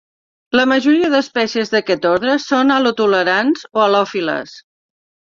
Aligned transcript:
La 0.59 0.63
majoria 0.69 1.09
d'espècies 1.13 1.71
d'aquest 1.75 2.07
ordre 2.13 2.37
són 2.47 2.73
halotolerants 2.77 3.67
o 3.79 3.85
halòfiles. 3.85 4.57